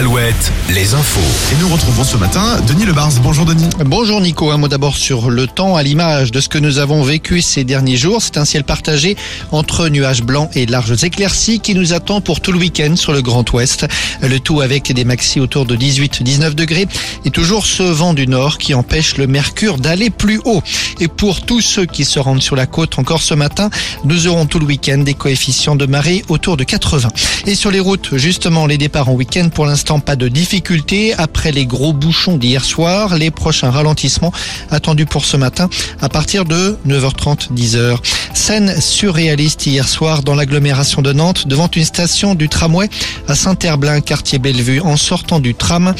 [0.00, 1.20] Alouette, les infos.
[1.52, 3.12] Et nous retrouvons ce matin Denis Lebars.
[3.22, 3.68] Bonjour Denis.
[3.84, 7.02] Bonjour Nico, un mot d'abord sur le temps à l'image de ce que nous avons
[7.02, 8.22] vécu ces derniers jours.
[8.22, 9.18] C'est un ciel partagé
[9.52, 13.20] entre nuages blancs et larges éclaircies qui nous attend pour tout le week-end sur le
[13.20, 13.86] Grand Ouest.
[14.22, 16.88] Le tout avec des maxis autour de 18-19 degrés
[17.26, 20.62] et toujours ce vent du nord qui empêche le mercure d'aller plus haut.
[20.98, 23.68] Et pour tous ceux qui se rendent sur la côte encore ce matin,
[24.04, 27.10] nous aurons tout le week-end des coefficients de marée autour de 80.
[27.46, 31.14] Et sur les routes, justement, les départs en week-end, pour l'instant, pas de difficultés.
[31.18, 34.32] Après les gros bouchons d'hier soir, les prochains ralentissements
[34.70, 35.68] attendus pour ce matin
[36.00, 37.96] à partir de 9h30, 10h.
[38.32, 42.88] Scène surréaliste hier soir dans l'agglomération de Nantes devant une station du tramway
[43.26, 44.80] à Saint-Herblain, quartier Bellevue.
[44.80, 45.94] En sortant du tram,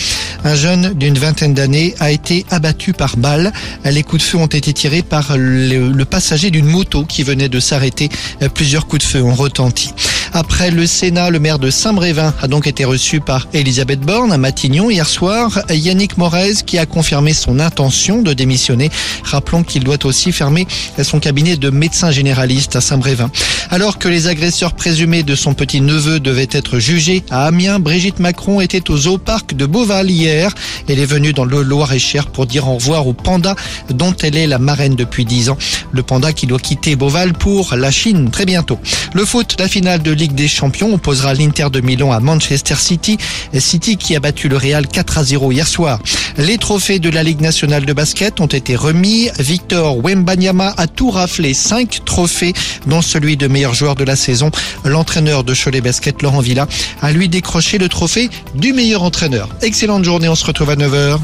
[0.45, 3.53] un jeune d'une vingtaine d'années a été abattu par balle.
[3.85, 7.59] Les coups de feu ont été tirés par le passager d'une moto qui venait de
[7.59, 8.09] s'arrêter.
[8.55, 9.93] Plusieurs coups de feu ont retenti.
[10.33, 14.39] Après le Sénat, le maire de Saint-Brévin a donc été reçu par Elisabeth Borne à
[14.39, 15.61] Matignon hier soir.
[15.69, 18.91] Yannick Morez qui a confirmé son intention de démissionner.
[19.25, 20.69] Rappelons qu'il doit aussi fermer
[21.03, 23.31] son cabinet de médecin généraliste à Saint-Brévin.
[23.71, 28.61] Alors que les agresseurs présumés de son petit-neveu devaient être jugés à Amiens, Brigitte Macron
[28.61, 30.55] était au zoo parc de Beauval hier.
[30.89, 33.57] Elle est venue dans le Loir-et-Cher pour dire au revoir au panda
[33.89, 35.59] dont elle est la marraine depuis 10 ans.
[35.93, 38.79] Le panda qui doit quitter Beauval pour la Chine très bientôt.
[39.13, 43.17] Le foot, la finale de Ligue des Champions opposera l'Inter de Milan à Manchester City.
[43.59, 45.99] City qui a battu le Real 4 à 0 hier soir.
[46.37, 49.31] Les trophées de la Ligue nationale de basket ont été remis.
[49.39, 52.53] Victor Wembanyama a tout raflé, 5 trophées,
[52.87, 54.51] dont celui de meilleur joueur de la saison.
[54.85, 56.67] L'entraîneur de Cholet Basket, Laurent Villa,
[57.01, 59.49] a lui décroché le trophée du meilleur entraîneur.
[59.63, 61.19] Excellente journée, on se retrouve à 9h.